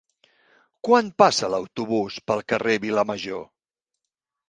Quan 0.89 1.11
passa 1.23 1.51
l'autobús 1.55 2.19
pel 2.31 2.45
carrer 2.55 2.81
Vilamajor? 2.89 3.49